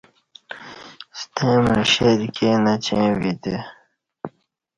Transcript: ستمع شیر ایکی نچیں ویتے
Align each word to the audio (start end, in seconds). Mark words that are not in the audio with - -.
ستمع 1.19 1.79
شیر 1.91 2.19
ایکی 2.23 2.49
نچیں 2.63 3.09
ویتے 3.19 3.55